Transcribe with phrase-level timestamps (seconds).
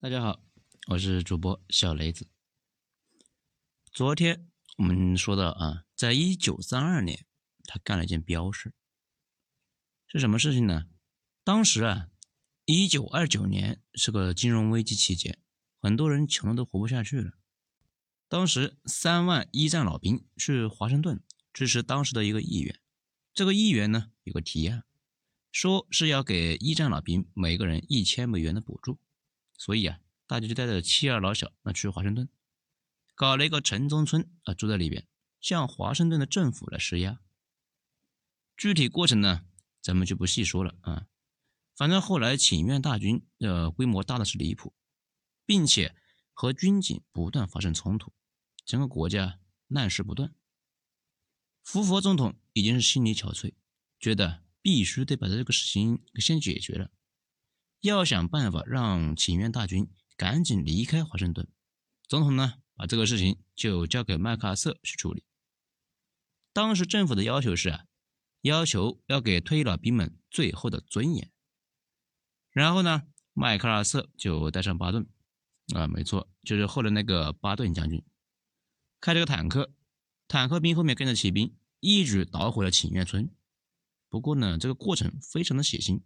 [0.00, 0.40] 大家好，
[0.90, 2.28] 我是主播小雷子。
[3.90, 7.26] 昨天我们说到啊，在一九三二年，
[7.64, 8.72] 他干了一件彪事，
[10.06, 10.84] 是什么事情呢？
[11.42, 12.10] 当时啊，
[12.64, 15.36] 一九二九年是个金融危机期间，
[15.80, 17.32] 很多人穷的都活不下去了。
[18.28, 21.20] 当时三万一战老兵去华盛顿
[21.52, 22.78] 支持当时的一个议员，
[23.34, 24.84] 这个议员呢有个提案，
[25.50, 29.00] 说是要给一战老兵每个人一千美元的补助。
[29.58, 32.28] 所以啊，大家就带着妻儿老小那去华盛顿，
[33.14, 35.06] 搞了一个城中村啊，住在里边，
[35.40, 37.20] 向华盛顿的政府来施压。
[38.56, 39.44] 具体过程呢，
[39.82, 41.08] 咱们就不细说了啊。
[41.76, 44.74] 反正后来请愿大军的规模大的是离谱，
[45.44, 45.94] 并且
[46.32, 48.12] 和军警不断发生冲突，
[48.64, 50.34] 整个国家难事不断。
[51.62, 53.54] 福佛总统已经是心力憔悴，
[54.00, 56.90] 觉得必须得把这个事情先解决了。
[57.80, 61.46] 要想办法让请愿大军赶紧离开华盛顿，
[62.08, 65.22] 总统呢把这个事情就交给麦克阿瑟去处理。
[66.52, 67.84] 当时政府的要求是啊，
[68.40, 71.30] 要求要给退役老兵们最后的尊严。
[72.50, 75.06] 然后呢，麦克阿瑟就带上巴顿，
[75.72, 78.04] 啊，没错，就是后来那个巴顿将军，
[79.00, 79.72] 开着个坦克，
[80.26, 83.30] 坦克兵后面跟着骑兵，一举捣毁了请愿村。
[84.08, 86.00] 不过呢，这个过程非常的血腥，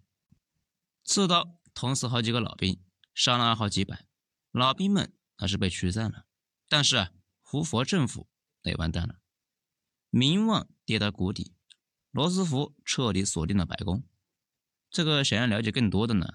[1.02, 1.58] 刺刀。
[1.74, 2.80] 捅死好几个老兵，
[3.14, 4.06] 伤了好几百，
[4.50, 6.26] 老兵们那是被驱散了，
[6.68, 8.28] 但是啊，胡佛政府
[8.62, 9.20] 也完蛋了，
[10.10, 11.54] 名望跌到谷底，
[12.10, 14.04] 罗斯福彻底锁定了白宫。
[14.90, 16.34] 这个想要了解更多的呢，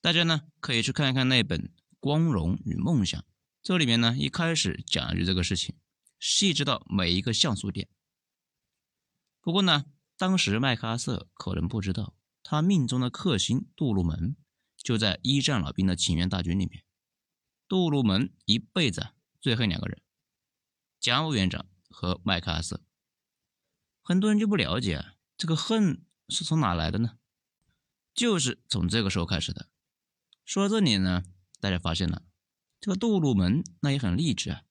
[0.00, 1.60] 大家呢可以去看一看那本
[1.98, 3.20] 《光荣与梦想》，
[3.62, 5.74] 这里面呢一开始讲的就这个事情，
[6.20, 7.88] 细致到每一个像素点。
[9.40, 14.36] 不过呢，当时麦克阿瑟可能不知道，他命中的克星杜鲁门。
[14.82, 16.84] 就在一战老兵的请愿大军里面，
[17.68, 20.02] 杜鲁门一辈子最恨两个人，
[20.98, 22.82] 蒋委员长和麦克阿瑟。
[24.02, 27.18] 很多人就不了解啊这个恨是从哪来的呢？
[28.12, 29.68] 就是从这个时候开始的。
[30.44, 31.22] 说到这里呢，
[31.60, 32.24] 大家发现了，
[32.80, 34.62] 这个杜鲁门那也很励志啊。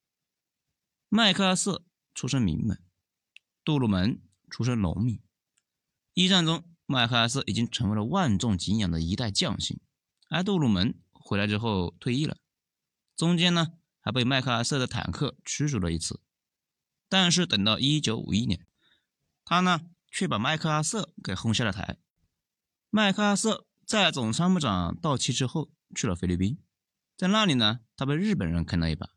[1.08, 2.84] 麦克阿瑟出身名门，
[3.64, 5.22] 杜鲁门出身农民。
[6.14, 9.80] 一战中，麦克阿瑟已经成为了万众敬仰的一代将星。
[10.32, 12.38] 而杜鲁门回来之后退役了，
[13.18, 16.22] 中间呢还被麦克阿瑟的坦克驱逐了一次，
[17.10, 18.66] 但是等到一九五一年，
[19.44, 21.98] 他呢却把麦克阿瑟给轰下了台。
[22.90, 26.58] 麦克阿瑟在总参谋长到期之后去了菲律宾，
[27.18, 29.10] 在那里呢他被日本人坑了一把。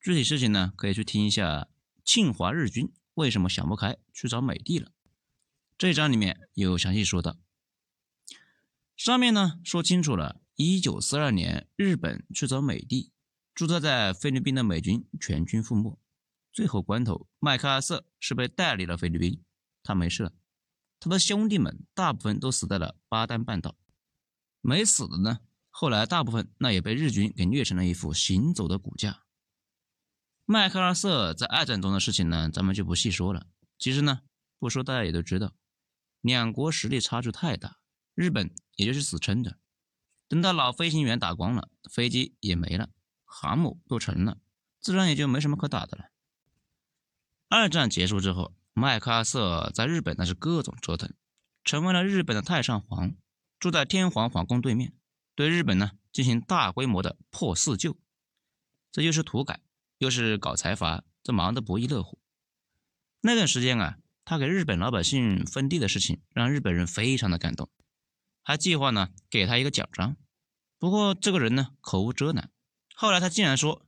[0.00, 1.68] 具体事情呢可以去听一下
[2.04, 4.90] 庆华日军为什么想不开去找美帝了，
[5.78, 7.36] 这一章里面有详细说到。
[8.98, 13.12] 上面呢说清楚了，一九四二年日本去找美帝，
[13.54, 16.00] 驻扎在菲律宾的美军全军覆没。
[16.52, 19.40] 最后关头，麦克阿瑟是被带离了菲律宾，
[19.84, 20.32] 他没事了，
[20.98, 23.76] 他的兄弟们大部分都死在了巴丹半岛，
[24.60, 25.38] 没死的呢，
[25.70, 29.22] 后来大部分那也被日军给虐成了一副行走的骨架。
[30.44, 33.46] 麦克阿瑟在二战中的事情呢，咱们就不细说了。
[33.78, 34.22] 其实呢，
[34.58, 35.54] 不说大家也都知道，
[36.20, 37.77] 两国实力差距太大。
[38.18, 39.56] 日本也就是死撑着，
[40.26, 42.90] 等到老飞行员打光了，飞机也没了，
[43.24, 44.38] 航母都沉了，
[44.80, 46.06] 自然也就没什么可打的了。
[47.48, 51.14] 二战结束之后，麦克阿瑟在日本那是各种折腾，
[51.62, 53.14] 成为了日本的太上皇，
[53.60, 54.92] 住在天皇皇宫对面，
[55.36, 57.96] 对日本呢进行大规模的破四旧，
[58.90, 59.60] 这又是土改，
[59.98, 62.18] 又是搞财阀，这忙得不亦乐乎。
[63.20, 67.70] 那段时间啊，他给日本老百姓分地的事情，让日本人非常的感动。
[68.48, 70.16] 还计划呢给他一个奖章，
[70.78, 72.50] 不过这个人呢口无遮拦。
[72.94, 73.86] 后来他竟然说，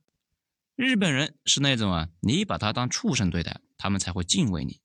[0.75, 4.79] 日本人是那种啊，你把他当畜生对待，他们才会敬畏你。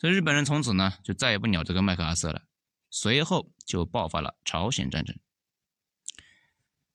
[0.00, 2.42] 这日本人从此呢就再也不鸟这个麦克阿瑟了。
[2.90, 5.16] 随后就爆发了朝鲜战争。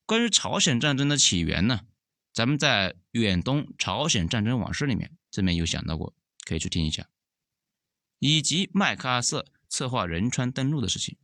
[0.05, 1.85] 关于朝鲜战争的起源呢，
[2.33, 6.13] 咱们在《远东朝鲜战争往事》里面这边有讲到过，
[6.43, 7.07] 可以去听一下，
[8.19, 11.17] 以及麦克阿瑟策划仁川登陆的事情。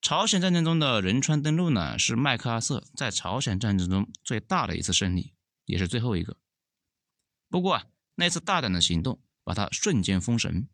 [0.00, 5.34] 朝鲜战争中的仁川登陆呢，是麦克阿瑟在朝鲜战争中最大的一次胜利，
[5.64, 6.36] 也是最后一个。
[7.48, 10.68] 不过啊，那次大胆的行动把他瞬间封神。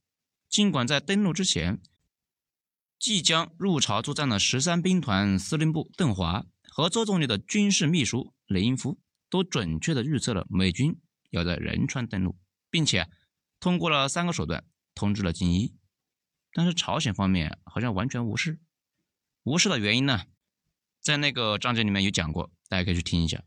[0.48, 1.80] 尽管在登陆之前，
[2.98, 9.00] 即将入朝作战的十三兵团司令部邓华和周总理的军事秘书雷英夫
[9.30, 11.00] 都准确的预测了美军
[11.30, 12.38] 要在仁川登陆，
[12.70, 13.10] 并且
[13.58, 15.74] 通过了三个手段通知了金一，
[16.52, 18.60] 但是朝鲜方面好像完全无视。
[19.44, 20.22] 无视的原因呢？
[21.00, 23.44] 在那个章节里面有讲过，大家可以去听一下。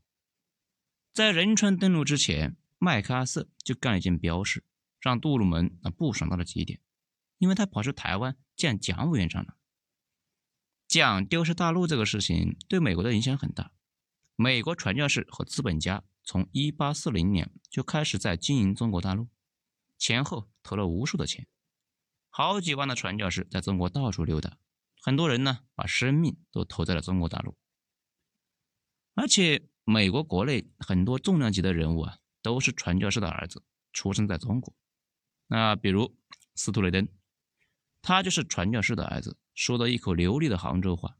[1.11, 4.63] 在仁川登陆之前，麦克阿瑟就干了一件标事，
[4.99, 6.79] 让杜鲁门啊不爽到了极点，
[7.39, 9.55] 因为他跑去台湾见蒋委员长了。
[10.87, 13.71] 蒋丢失大陆这个事情对美国的影响很大，
[14.35, 19.29] 美国传教士和资本家从1840年就开始在经营中国大陆，
[19.97, 21.47] 前后投了无数的钱，
[22.29, 24.59] 好几万的传教士在中国到处溜达。
[25.01, 27.55] 很多人呢，把生命都投在了中国大陆，
[29.15, 33.63] 而且美国国内很多重量级的人物啊，都是传教士的儿子，
[33.93, 34.73] 出生在中国。
[35.47, 36.17] 那比如
[36.55, 37.07] 斯图雷登，
[38.01, 41.17] 他就是传教士的儿子，说的一口流利的杭州话，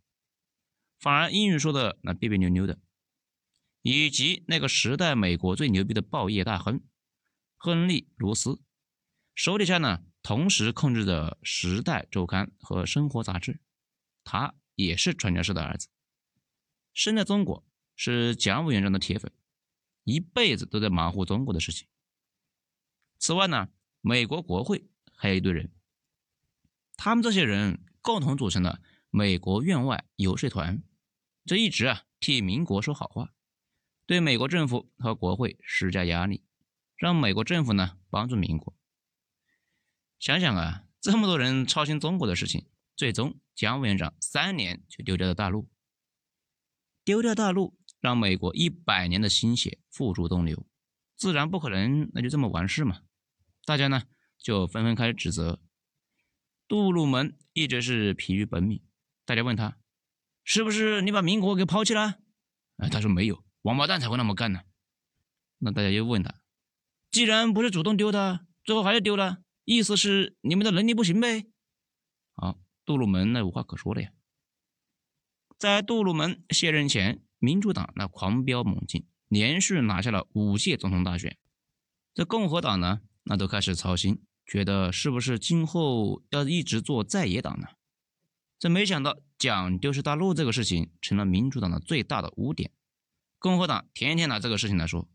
[1.00, 2.80] 反而英语说的那别别扭扭的。
[3.84, 6.84] 以及那个时代美国最牛逼的报业大亨
[7.56, 8.60] 亨利·罗斯，
[9.34, 13.62] 手底下呢，同时控制着《时代周刊》和《生活》杂志。
[14.30, 15.88] 他也是传教士的儿子，
[16.94, 17.66] 生在中国，
[17.96, 19.32] 是蒋委员长的铁粉，
[20.04, 21.88] 一辈子都在忙活中国的事情。
[23.18, 23.70] 此外呢，
[24.02, 25.72] 美国国会还有一堆人，
[26.98, 30.84] 他们这些人共同组成了美国院外游说团，
[31.46, 33.34] 这一直啊替民国说好话，
[34.06, 36.44] 对美国政府和国会施加压力，
[36.98, 38.76] 让美国政府呢帮助民国。
[40.20, 42.68] 想想啊，这么多人操心中国的事情。
[42.98, 45.70] 最终，蒋委员长三年就丢掉了大陆。
[47.06, 50.66] 丢掉大陆，让美国一百年的心血付诸东流，
[51.16, 53.04] 自然不可能那就这么完事嘛。
[53.66, 54.06] 大家呢
[54.40, 55.62] 就纷纷开始指责
[56.68, 58.84] 杜鲁门一直是疲于奔命。
[59.26, 59.78] 大家问他，
[60.44, 62.18] 是不是你把民国给抛弃了？
[62.78, 64.62] 哎，他说没有，王八蛋才会那么干呢。
[65.60, 66.42] 那大家又问他，
[67.12, 71.46] 既然不是主动丢的，最后还是丢了，意思是你们的能力不行呗？
[72.34, 72.60] 好。
[72.88, 74.12] 杜鲁门那无话可说了呀。
[75.60, 81.38] 在杜鲁门卸任前，民主党那狂飙猛进，连续拿下了五届总统大选。
[82.14, 87.68] 这共和党呢，那都开始操心，觉得是不是今后要一直做在野党呢？
[88.58, 92.72] 这没想到蒋丢失大陆这个事情，成了民主党的最大的污点。
[93.38, 95.10] 共和党天天拿这个事情来说，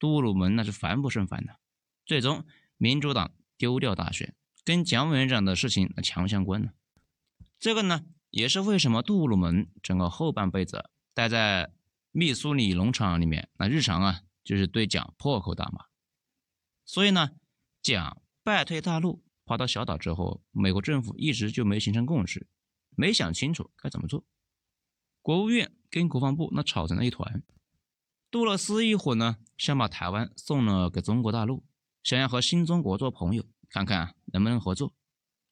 [0.00, 1.60] 杜鲁门那是烦不胜烦的。
[2.04, 2.44] 最终，
[2.76, 4.34] 民主党丢掉大选，
[4.64, 6.72] 跟蒋委员长的事情那强相关了。
[7.64, 11.72] 这个呢，也是为什么杜鲁门整个后半辈子待在
[12.10, 15.86] 密苏里农场里面，那日常啊就是对蒋破口大骂。
[16.84, 17.30] 所以呢，
[17.80, 22.46] 蒋败退大陆，跑到小岛之后，美国政府一直就没形成共识，
[22.90, 24.26] 没想清楚该怎么做。
[25.22, 27.42] 国务院跟国防部那吵成了一团。
[28.30, 31.64] 杜勒斯一伙呢，想把台湾送了给中国大陆，
[32.02, 34.92] 想要和新中国做朋友，看看能不能合作，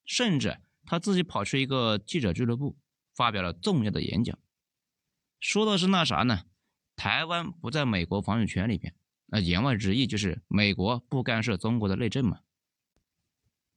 [0.04, 0.60] 甚至。
[0.84, 2.76] 他自己跑去一个记者俱乐部，
[3.14, 4.38] 发表了重要的演讲，
[5.40, 6.44] 说的是那啥呢？
[6.96, 8.94] 台湾不在美国防御圈里边，
[9.26, 12.40] 那言外之意就是美国不干涉中国的内政嘛。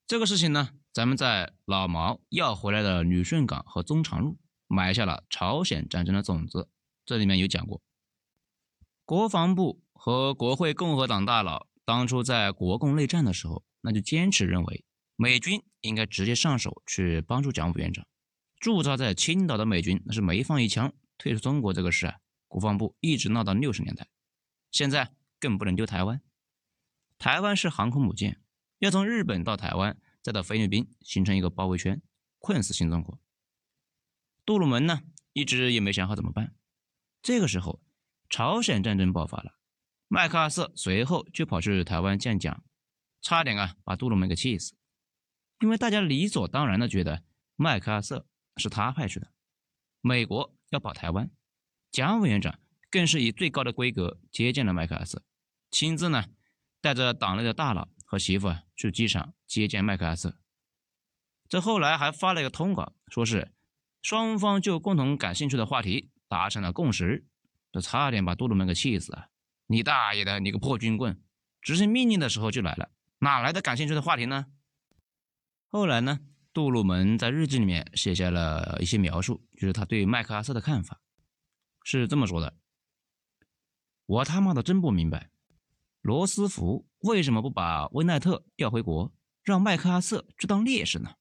[0.05, 4.37] 这个事情呢，咱们在老毛要回来的旅顺港和中长路
[4.67, 6.69] 埋下了朝鲜战争的种子，
[7.05, 7.81] 这里面有讲过。
[9.05, 14.83] 国防部和国会共和党大佬当初在国共内战的时候，那就坚持认为。
[15.15, 18.05] 美军应该直接上手去帮助蒋委员长。
[18.59, 22.17] 驻扎在青岛的美军那是没放一枪退出中国这个事啊，
[22.47, 24.07] 国防部一直闹到六十年代。
[24.71, 26.21] 现在更不能丢台湾，
[27.17, 28.41] 台湾是航空母舰，
[28.79, 32.01] 要从日本到台湾，再到菲律宾，形成一个包围圈，
[32.39, 33.19] 困死新中国。
[34.45, 36.55] 杜鲁门呢，一直也没想好怎么办。
[37.21, 37.81] 这个时候，
[38.29, 39.57] 朝鲜战争爆发了，
[40.07, 42.63] 麦克阿瑟随后就跑去台湾见蒋，
[43.21, 44.75] 差点啊把杜鲁门给气死。
[45.59, 47.23] 因为大家理所当然的觉得
[47.55, 49.31] 麦克阿瑟是他派去的，
[50.01, 51.29] 美国要保台湾，
[51.91, 52.59] 蒋委员长
[52.89, 55.23] 更是以最高的规格接见了麦克阿瑟，
[55.71, 56.25] 亲自呢
[56.81, 60.37] 带着党内的大佬和媳妇啊去机场接见麦克阿瑟。
[61.47, 63.51] 这后来还发了一个通稿，说是
[64.01, 67.25] 双方就共同感兴趣的话题达成了共识，
[67.71, 69.27] 这差点把杜鲁门给气死啊！
[69.67, 71.21] 你大爷的，你个破军棍，
[71.61, 74.47] 执行命令的时候就来了，哪来的感兴趣的话题呢？
[75.75, 76.21] 后来呢，
[76.53, 81.01] 杜鲁门在日记里面写下了一些描述，就是他对麦克阿瑟的看法
[81.83, 82.57] 是这么说的
[84.07, 85.31] ：“我他妈的真不明白，
[85.99, 89.13] 罗斯福为什么不把温奈特调回国，
[89.43, 91.15] 让麦克阿瑟去当烈士呢？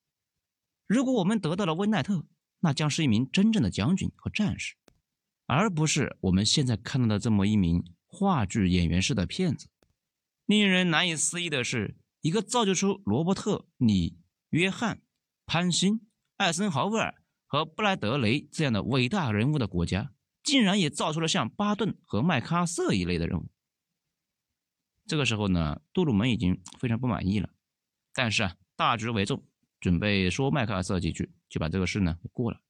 [0.86, 2.24] 如果我们得到了温奈特，
[2.60, 4.76] 那将是一名真正的将军和战士，
[5.46, 9.66] 而不是我们现在看到的这么一名话剧演员式的骗子。
[10.46, 14.22] 令人难以思议的是，一个造就出罗伯特·你。
[14.54, 15.02] 约翰、
[15.46, 16.06] 潘兴、
[16.36, 20.12] 艾森豪威尔和布莱德雷这样的伟大人物的国家，
[20.44, 23.48] 竟然也造出了像巴顿和麦克阿瑟一类的人物。
[25.08, 27.50] 这个时候呢，杜鲁门已经非常不满意了，
[28.12, 29.42] 但是啊，大局为重，
[29.80, 32.60] 准备说麦克阿瑟几句，就把这个事呢过了。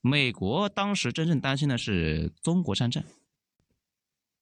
[0.00, 3.04] 美国当时真正担心的是中国参战，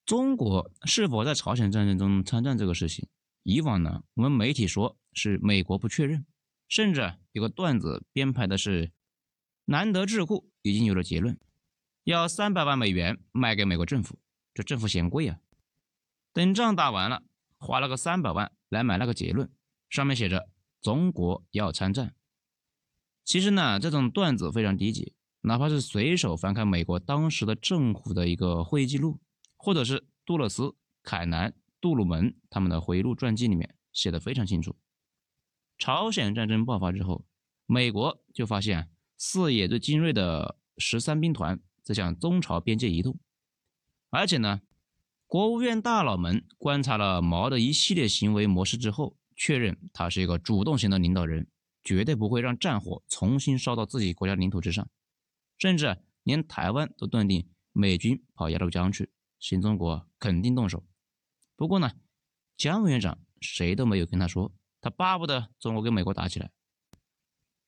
[0.07, 3.09] 中国是否在朝鲜战争中参战这个事情，
[3.42, 6.26] 以往呢，我们媒体说是美国不确认，
[6.68, 8.92] 甚至有个段子编排的是，
[9.64, 11.38] 南德智库已经有了结论，
[12.04, 14.18] 要三百万美元卖给美国政府，
[14.52, 15.40] 这政府嫌贵啊。
[16.33, 17.23] 等仗打完了，
[17.57, 19.50] 花了个三百万来买那个结论，
[19.88, 22.14] 上面写着“中国要参战”。
[23.25, 29.21] 其实呢，这种段子非常低级，哪怕是随手翻开美国当时的政府的一个会议记录，
[29.57, 34.76] 或者是杜勒斯、凯南、杜鲁门他们的回忆录传记里面写的非常清楚。
[35.78, 37.25] 朝鲜战争爆发之后，
[37.66, 43.18] 美国就发现四野最精锐的十三兵团在向中朝边界移动，
[44.11, 44.61] 而且呢。
[45.30, 51.47] 国务院大佬们观察了毛的一系列行为模式之后，确认他是一个主动型的领导人，
[51.85, 54.88] 绝对不会让战火重新烧到自己国家领土之上，
[55.58, 60.82] 甚至连台湾都断定美军跑鸭绿江去，新中国肯定动手。
[61.58, 61.90] 不过呢，
[62.56, 66.52] 姜委员长谁都没有跟他说，他巴不得中国跟美国打起来。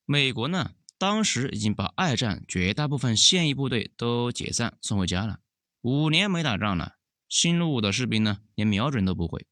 [0.04, 5.40] 美国呢，当时已经把二战绝大部分现役部队都解散送回家了，
[5.80, 6.98] 五年没打仗了。
[7.28, 9.44] 新入伍的士兵呢，连瞄准都不会，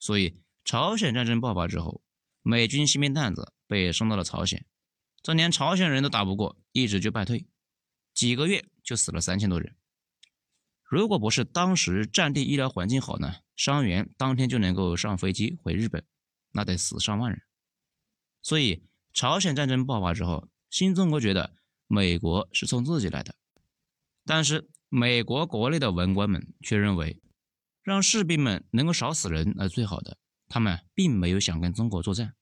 [0.00, 2.02] 所以朝鲜战争爆发之后，
[2.42, 4.66] 美军新兵蛋子被送到了朝鲜，
[5.22, 7.46] 这连朝鲜人都打不过，一直就败退，
[8.12, 9.76] 几个月就死了三千多人。
[10.82, 16.04] 如果不是当时战地医疗环境好呢，伤员当天就能够上飞机回日本，
[16.52, 17.42] 那得死上万人。
[18.42, 21.54] 所以朝鲜战争爆发之后，新中国觉得
[21.86, 23.34] 美国是冲自己来的，
[24.24, 27.20] 但是美国国内的文官们却认为。
[27.86, 30.16] 让士兵们能够少死人那最好的，
[30.48, 32.34] 他们并没有想跟中国作战。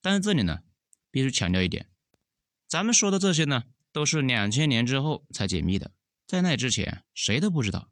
[0.00, 0.60] 但是这里呢，
[1.10, 1.90] 必须强调一点，
[2.66, 5.92] 咱们说的这些呢，都是两千年之后才解密的，
[6.26, 7.90] 在那之前谁都不知道。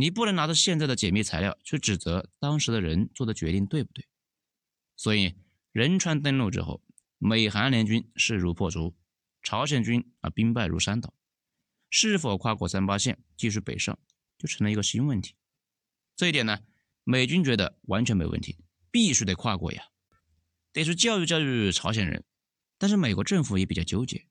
[0.00, 4.06] 你不能拿着现在的解密材料去指责当时的人做的决定对不对？
[4.94, 5.34] 所以
[5.72, 6.84] 仁川登陆之后，
[7.18, 8.96] 美韩联军势如破竹，
[9.42, 11.12] 朝鲜军啊兵败如山倒，
[11.90, 13.98] 是否跨过三八线继续北上，
[14.38, 15.34] 就成了一个新问题。
[16.14, 16.60] 这一点呢，
[17.02, 18.56] 美军觉得完全没问题，
[18.92, 19.88] 必须得跨过呀，
[20.72, 22.22] 得去教育教育朝鲜人。
[22.78, 24.28] 但是美国政府也比较纠结，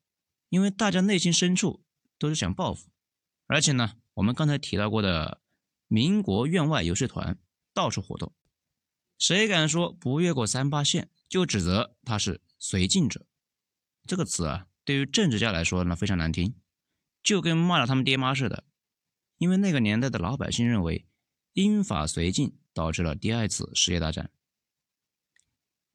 [0.48, 1.84] 因为大家内心深处
[2.18, 2.88] 都是想报复，
[3.46, 5.42] 而且呢，我们刚才提到过的
[5.88, 7.36] 民国院外游说团
[7.74, 8.32] 到处活动，
[9.18, 13.26] 谁敢说不越过三八线，就指责他是绥靖者。
[14.06, 16.54] 这个词啊，对于政治家来说呢，非常难听，
[17.22, 18.62] 就跟骂了他们爹妈似的。
[19.38, 21.04] 因为那个年代的老百姓认为。
[21.54, 24.30] 英法绥靖导致了第二次世界大战，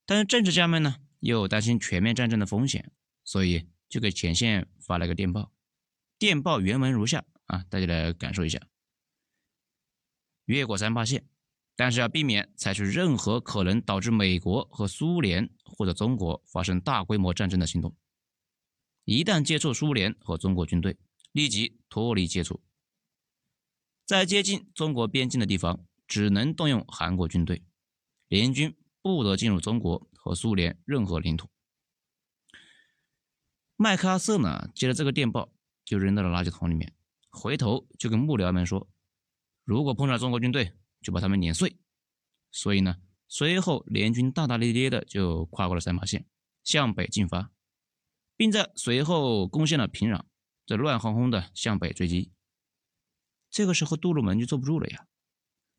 [0.06, 2.92] 但是政治家们呢又担心全面战争的风险，
[3.24, 5.54] 所以就给前线发了个电报。
[6.20, 8.60] 电报原文如下啊，大家来感受一下：
[10.46, 11.26] 越过三八线，
[11.76, 17.96] 但是要避免采取任何可能导致美国和苏联或者中国发生大规模战争的行动。
[19.06, 20.98] 一旦接触苏联和中国军队，
[21.32, 22.62] 立即脱离接触。
[24.06, 27.64] 在接近中国边境的地方，只能动用韩国军队，
[28.28, 31.50] 联军不得进入中国和苏联任何领土。
[33.76, 35.52] 麦克阿瑟呢，接了这个电报
[35.84, 36.94] 就扔到了垃圾桶里面，
[37.30, 38.88] 回头就跟幕僚们说
[39.64, 41.78] ：“如果碰上中国军队，就把他们碾碎。”
[42.52, 46.28] 所以呢，随后联军大大咧咧的就跨过了三八线，
[46.64, 47.52] 向北进发，
[48.36, 50.24] 并在随后攻陷了平壤，
[50.66, 52.32] 这乱哄哄的向北追击。
[53.50, 55.08] 这个时候，杜鲁门就坐不住了呀，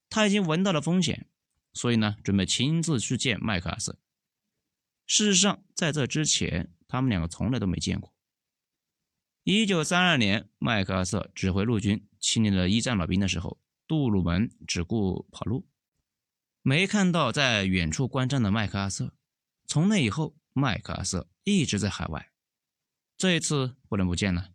[0.09, 1.29] 他已经闻到了风险，
[1.73, 3.99] 所以呢，准备亲自去见麦克阿瑟。
[5.07, 8.14] 事实上，在这之前，他们两个从来都没见过。
[9.43, 15.69] 一九三二年，麦克阿瑟指挥陆军清理了一战老兵的时候，杜鲁门只顾跑路，
[16.62, 19.14] 没看到在远处观战的麦克阿瑟。
[19.67, 22.31] 从那以后，麦克阿瑟一直在海外，
[23.17, 24.50] 这一次不能不见了。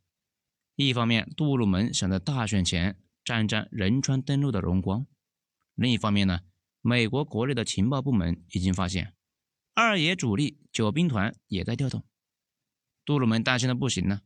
[0.76, 2.98] 一方面，杜鲁门想在大选前。
[3.22, 5.06] 沾沾仁川登陆的荣光。
[5.76, 6.40] 另一方面呢，
[6.82, 9.14] 美国国内的情报部门已经发现，
[9.76, 12.04] 二野主力九兵团也在调动。
[13.06, 14.22] 杜鲁门担心的不行了，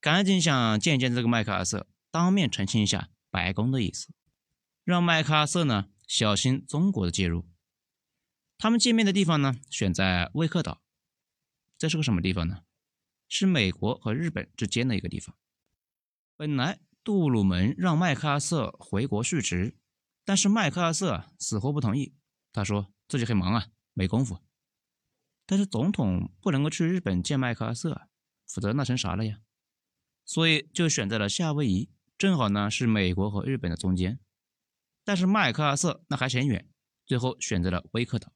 [0.00, 4.12] 赶紧想见见这个麦克阿瑟，当面澄清一下白宫的意思，
[4.84, 7.48] 让麦克阿瑟呢小心中国的介入。
[8.58, 10.82] 他们见面的地方呢，选在威克岛。
[11.76, 12.62] 这是个什么地方呢？
[13.26, 15.34] 是美国和日本之间的一个地方。
[16.36, 19.76] 本来杜鲁门让麦克阿瑟回国述职，
[20.24, 22.14] 但是麦克阿瑟死活不同意。
[22.52, 24.38] 他说自己很忙啊，没工夫。
[25.46, 28.08] 但是总统不能够去日本见麦克阿瑟，
[28.46, 29.40] 否则那成啥了呀？
[30.24, 34.20] 所以就选在了夏威夷，正好呢是美国和日本的中间。
[35.04, 36.66] 但是麦克阿瑟那还嫌远，
[37.04, 38.32] 最后选择了威克岛，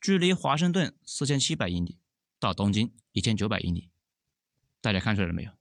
[0.00, 1.98] 距离华盛顿四千七百英里，
[2.40, 3.90] 到东京一千九百英里。
[4.80, 5.52] 大家看出来了没有？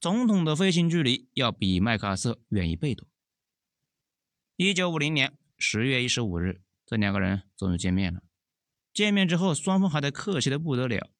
[0.00, 3.06] 总统的飞行距离要比麦克阿瑟远一倍多。
[4.56, 8.22] 一九五零年十月一十五日，这两个人终于见面了。
[8.92, 11.10] 见面之后，双方还得客气的不得了。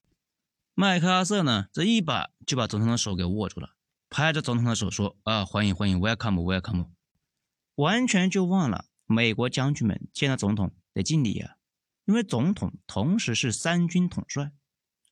[0.74, 3.76] 麦克阿瑟呢，这一把就把总统的手给握住了，
[4.08, 6.90] 拍着总统的手说：“啊，欢迎欢迎，welcome，welcome。”
[7.82, 11.56] 完全就忘了美国将军们见到总统得敬礼啊，
[12.04, 14.52] 因为总统同时是三军统帅。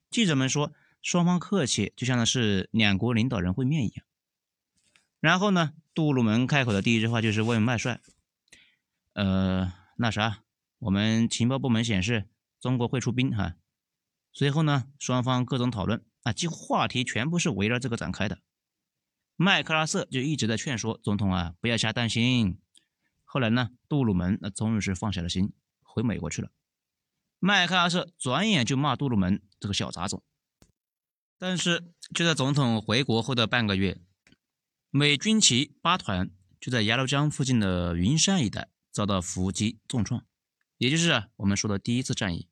[0.09, 0.73] 记者们说，
[1.03, 4.07] 双方客气就像是两国领导人会面一样。
[5.19, 8.01] 然后呢，杜鲁门开口的第一句话就是问麦帅
[9.15, 10.45] ：“呃，那啥，
[10.79, 12.29] 我们情报部门显示
[12.61, 13.57] 中国会出兵哈。”
[14.33, 18.39] 随后呢，双方各种讨论啊，几乎话题全部是围绕这个展开的。
[19.43, 22.61] 麦克阿瑟就一直在劝说总统啊，不要瞎担心。
[23.25, 26.51] 后来呢，杜鲁门那终于是放下了心，回美国去了。
[27.39, 30.23] 麦克阿瑟转眼就骂杜鲁门这个小杂种。
[31.39, 33.99] 但是就在总统回国后的半个月，
[34.91, 36.31] 美军旗八团
[36.61, 40.23] 就在鸭绿江附近的云山一带遭到伏击重创，
[40.77, 42.47] 也就是我们说的第一次战役。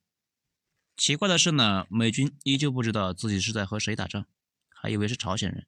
[0.96, 4.24] 奇怪的是呢，美军依旧不知道自己是在和谁打仗，
[4.70, 5.66] 还以为是朝鲜人。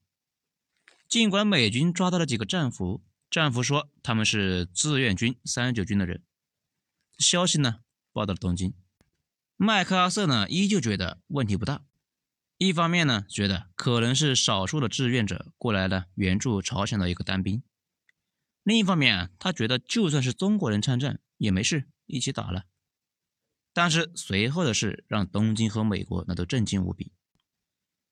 [1.10, 6.22] 尽管美军抓到了几个战俘，战俘说他们是志愿军三十九军的人。
[7.18, 7.80] 消息呢
[8.12, 8.72] 报到了东京，
[9.56, 11.82] 麦克阿瑟呢依旧觉得问题不大。
[12.58, 17.64] 一方面呢觉得可能是少数的志愿者过来了援助朝鲜的一个单兵，
[18.62, 22.66] 另一方面啊他觉得就算是中国人参战也没事，一起打了。
[23.72, 27.10] 但是随后的事让东京和美国那都震惊无比，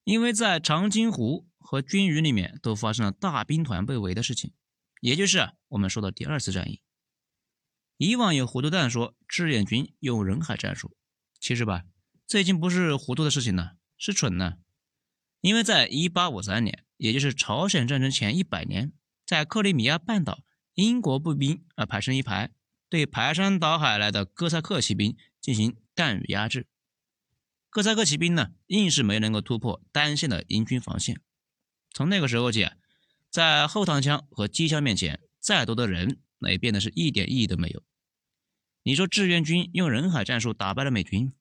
[0.08, 4.54] 因为在长津湖和军营里面都发生了大兵团被围的事情，
[5.02, 6.80] 也就是我们说的第二次战役。
[7.98, 10.96] 以往有糊涂蛋说志愿军用人海战术，
[11.38, 11.84] 其实吧，
[12.26, 14.54] 这已经不是糊涂的事情了，是蠢呢。
[15.42, 18.94] 因为在1853年，也就是朝鲜战争前一百年，
[19.26, 20.38] 在克里米亚半岛，
[20.72, 22.50] 英国步兵啊排成一排，
[22.88, 25.14] 对排山倒海来的哥萨克骑兵。
[25.38, 26.66] 进行弹雨压制，
[27.70, 31.20] 哥萨克骑兵呢，硬是没能够突破单线的英军防线。
[31.92, 32.68] 从那个时候起，
[33.30, 37.82] 在后膛枪和机枪面前，再多的人那也变得是一点意义都没有。
[38.84, 41.32] 你说志愿军用人海战术打败了美军，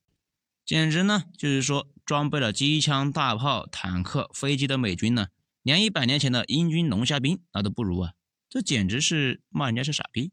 [0.66, 5.28] 简直呢就是说装备了机枪、大炮、坦克、飞机的美军呢，
[5.62, 8.14] 连一百年前的英军龙虾兵那都不如啊！
[8.50, 10.32] 这简直是骂人家是傻逼。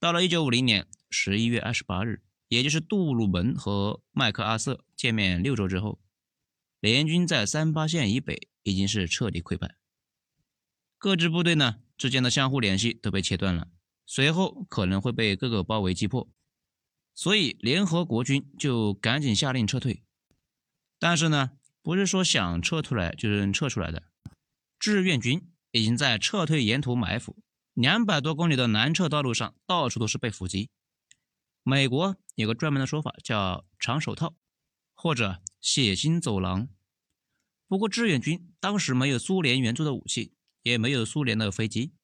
[0.00, 2.22] 到了一九五零年十一月二十八日，
[2.54, 6.00] 也就是杜鲁门和麦克阿瑟见面六周之后，
[6.78, 9.74] 联军在三八线以北已经是彻底溃败，
[10.96, 13.66] 各支部队呢之间的相互联系都被切断了，
[14.06, 16.30] 随后可能会被各个包围击破，
[17.12, 20.04] 所以联合国军就赶紧下令撤退。
[21.00, 21.50] 但是呢，
[21.82, 24.04] 不是说想撤出来就能撤出来的，
[24.78, 27.36] 志愿军已经在撤退沿途埋伏。
[27.72, 30.70] 两百多公里的南撤道路上，到处都是被伏击。
[31.64, 34.36] 美国有个专门的说法，叫“长手套”
[34.94, 36.68] 或者“血腥走廊”。
[37.66, 41.94] 不过志愿军当时没有苏联援助的武器，也没有苏联的飞机。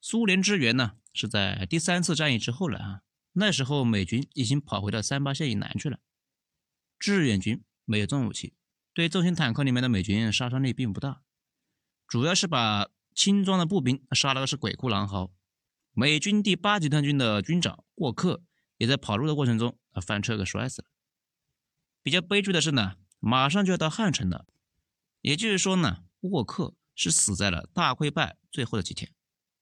[0.00, 3.00] 苏联支援呢，是在第三次战役之后了啊。
[3.32, 6.00] 那时候美军已经跑回到三八线以南去了。
[6.98, 8.54] 志愿军没有重武器，
[8.92, 11.22] 对重型坦克里面的美军杀伤力并不大，
[12.06, 12.90] 主要是把。
[13.14, 15.34] 轻装的步兵杀了个是鬼哭狼嚎，
[15.92, 18.42] 美军第八集团军的军长沃克
[18.82, 20.88] 也在跑路的过程中啊翻车给摔死了。
[22.02, 24.44] 比较悲剧的是呢，马上就要到汉城了，
[25.20, 29.14] 也就是说呢，沃克是死在了大溃败最后的几天。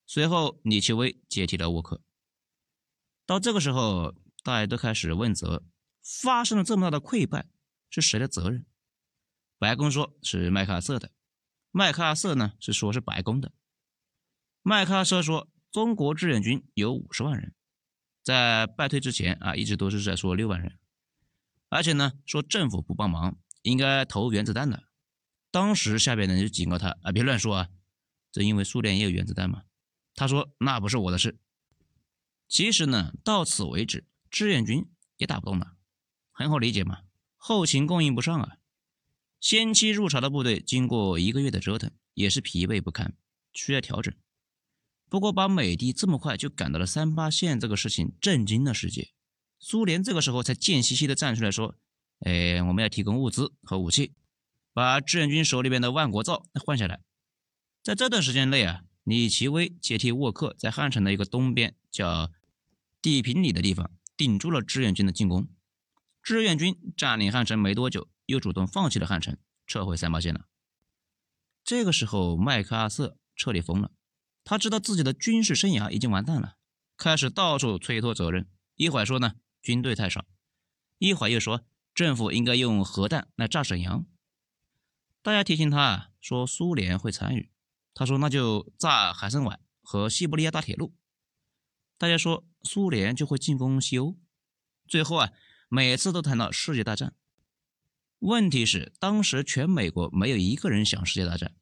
[0.06, 2.02] 随后，李奇微接替了沃克。
[3.26, 5.64] 到这个时候，大家都开始问责：
[6.02, 7.50] 发生了这么大的溃败，
[7.90, 8.64] 是谁的责任？
[9.58, 11.12] 白宫说是麦克阿瑟的。
[11.72, 13.52] 麦克阿瑟呢是说是白宫的。
[14.62, 17.54] 麦克阿瑟说，中国志愿军有五十万人，
[18.22, 20.78] 在败退之前啊，一直都是在说六万人，
[21.68, 24.84] 而且呢说政府不帮忙，应该投原子弹的。
[25.50, 27.68] 当时下边的人就警告他啊，别乱说啊，
[28.30, 29.62] 这因为苏联也有原子弹嘛。
[30.14, 31.38] 他说那不是我的事。
[32.46, 35.76] 其实呢，到此为止，志愿军也打不动了，
[36.30, 37.00] 很好理解嘛，
[37.36, 38.56] 后勤供应不上啊。
[39.40, 43.16] 先期入朝的部队经过一个月的折腾，也是疲惫不堪，
[43.52, 44.12] 需要调整。
[45.10, 49.10] 不过，把美帝这么快就赶到了三八线这个事情震惊了世界。
[49.58, 51.74] 苏联这个时候才贱兮兮的站出来说
[52.24, 54.14] ：“哎，我们要提供物资和武器，
[54.72, 57.00] 把志愿军手里边的万国造换下来。”
[57.82, 62.30] 在这段时间内啊，李奇微接替沃克，在汉城的一个东边叫
[63.02, 65.48] 地平里的地方顶住了志愿军的进攻。
[66.22, 68.08] 志愿军占领汉城没多久。
[68.26, 70.46] 又主动放弃了汉城，撤回三八线了。
[71.64, 73.90] 这个时候，麦克阿瑟彻底疯了，
[74.50, 76.56] 他知道自己的军事生涯已经完蛋了，
[76.96, 78.48] 开始到处推脱责任。
[78.74, 80.22] 一会儿说呢，军队太少；
[80.98, 84.04] 一会儿又说政府应该用核弹来炸沈阳。
[85.22, 87.52] 大家提醒他，说苏联会参与，
[87.94, 90.96] 他说那就炸海参崴和西伯利亚大铁路。
[91.96, 94.18] 大家说苏联就会进攻西欧。
[94.88, 95.30] 最后啊，
[95.68, 97.14] 每次都谈到世界大战。
[98.18, 101.54] 问题是，当时全美国没有一个人想世界大战，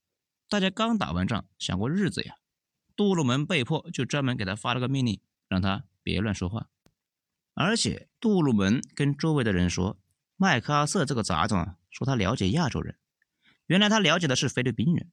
[0.49, 2.37] 大家刚打完仗，想过日子呀。
[2.99, 6.69] 杜鲁门被迫就专门给他发了个命令，让他别乱说话。
[7.55, 10.01] 而且杜鲁门跟周围的人说，
[10.35, 12.99] 麦克阿瑟这个杂种啊，说他了解亚洲人，
[13.67, 15.13] 原来他了解的是菲律宾人，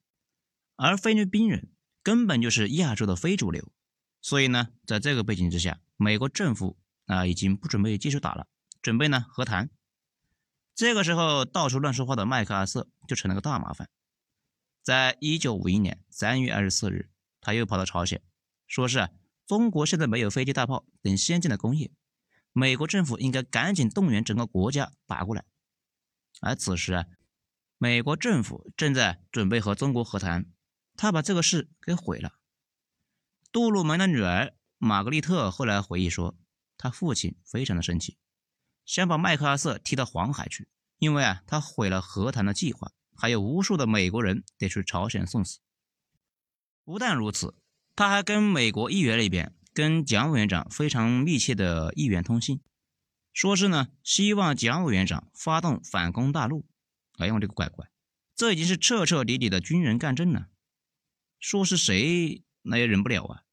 [0.76, 1.69] 而菲律宾人
[2.02, 3.71] 根本就是亚洲的非主流。
[4.19, 8.48] 所以呢，在这个背景之下，美国政府啊已经不准备继续打了，
[8.82, 9.69] 准备呢和谈。
[10.74, 13.88] 这个时候，到处乱说话的麦克阿瑟就成了个大麻烦。
[14.82, 17.12] 在一九五一年三月二十四日，
[17.45, 18.23] 他又跑到朝鲜，
[18.65, 19.08] 说是
[19.45, 21.91] 中国现在没有飞机、大炮等先进的工业，
[22.53, 25.45] 美国政府应该赶紧动员整个国家打过来。
[26.41, 27.05] 而此时啊，
[27.77, 30.47] 美国政府正在准备和中国和谈，
[30.97, 32.34] 他把这个事给毁了。
[33.51, 36.36] 杜鲁门的女儿玛格丽特后来回忆说，
[36.79, 38.17] 他父亲非常的生气。
[38.86, 45.60] 想把麦克阿瑟踢到黄海去，因为啊，他毁了和谈的计划，还有无数的美国人得去朝鲜送死。
[46.86, 47.56] 不但如此，
[47.95, 52.62] 他还跟美国议员里边跟蒋委员长非常密切的议员通信，
[53.34, 56.65] 说是呢，希望蒋委员长发动反攻大陆。
[57.17, 57.89] 哎呀，我这个乖乖，
[58.36, 60.48] 这已经是彻彻底底的军人干政了。
[61.39, 63.43] 说是谁，那也忍不了啊。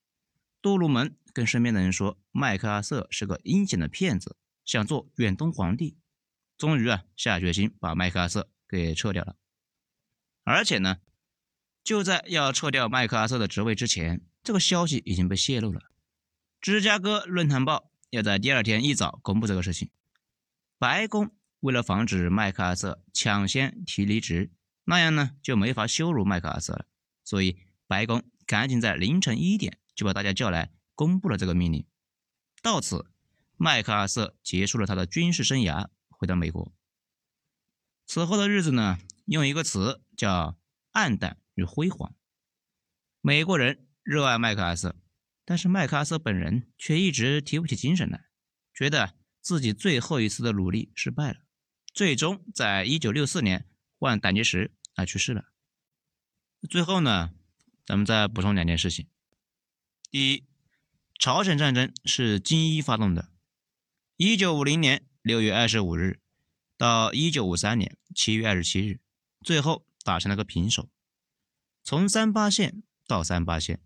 [0.61, 4.37] 杜鲁门跟身边的人说，麦克阿瑟是个阴险的骗子。
[4.64, 5.99] 想做远东皇帝，
[6.57, 9.35] 终于啊下决心把麦克阿瑟给撤掉了。
[10.45, 10.99] 而且呢，
[11.83, 15.83] 就在要撤掉麦克阿瑟的职位之前，这个消息已经被泄露了。
[16.61, 19.90] 芝加哥论坛报要在第二天一早公布这个事情。
[20.79, 24.51] 白宫为了防止麦克阿瑟抢先提离职，
[24.85, 26.87] 那样呢就没法羞辱麦克阿瑟了，
[27.25, 31.87] 所以白宫赶紧在凌晨一点就把大家叫来公布了这个命令。
[32.62, 33.07] 到此。
[33.59, 36.73] 麦克阿瑟结束了他的军事生涯，回到美国。
[38.07, 40.59] 此后的日子呢，用一个词叫
[40.90, 42.15] “暗淡与辉煌”。
[43.21, 44.97] 美国人热爱麦克阿瑟，
[45.45, 48.27] 但是麦克阿瑟本人却一直提不起精神来，
[48.75, 51.41] 觉得自己最后一次的努力失败了，
[51.93, 55.53] 最终在一九六四年患胆结石而去世了。
[56.69, 57.33] 最后呢，
[57.85, 59.09] 咱们再补充两件事情：
[60.11, 60.45] 第一，
[61.19, 63.31] 朝鲜战争是金一发动的。
[64.17, 66.21] 一九五零年六月二十五日
[66.77, 69.01] 到一九五三年七月二十七日，
[69.45, 70.88] 最后打成了个平手。
[71.85, 73.81] 从三八线到三八线，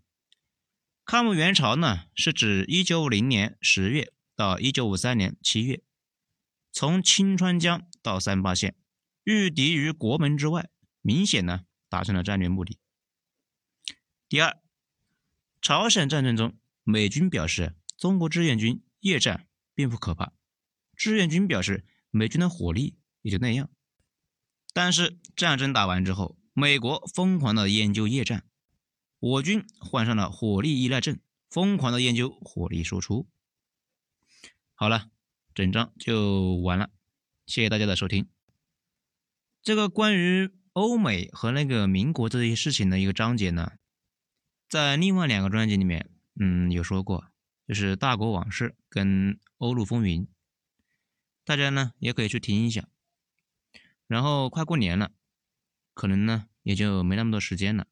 [1.03, 5.81] 抗美援朝呢是指一九五零年十月到一九五三年七月，
[6.71, 8.75] 从清川江到三八线，
[9.23, 10.69] 御敌于国门之外，
[11.01, 12.79] 明显呢达成了战略目的。
[14.29, 14.57] 第二，
[15.61, 19.43] 朝鲜战争中，美军表示中国志愿军夜战。
[19.77, 20.33] 并不可怕，
[20.95, 23.69] 志愿军表示美军的火力也就那样。
[24.73, 28.43] 但是战争打完之后，美国疯狂的研究夜战，
[29.19, 31.19] 我军患上了火力依赖症，
[31.51, 33.27] 疯狂的研究火力输出。
[34.73, 35.11] 好了，
[35.53, 36.89] 整章就完了，
[37.45, 38.27] 谢谢大家的收听。
[39.61, 43.73] 这个关于欧美和那个民国这些事情的一个章节呢，
[44.67, 47.27] 在另外两个专辑里面，嗯，有说过。
[47.67, 50.23] 就是《大国往事》跟《欧陆风云》，
[51.45, 52.89] 大家呢也可以去听一下。
[54.07, 55.11] 然后快过年了，
[55.97, 57.87] 可能呢也就没那么多时间了，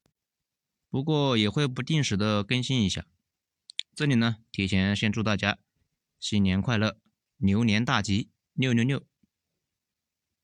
[0.88, 3.04] 不过也会不定时的更新一下。
[3.96, 5.58] 这里呢提前先祝大家
[6.20, 6.96] 新年快乐，
[7.38, 9.04] 牛年大吉，六六六。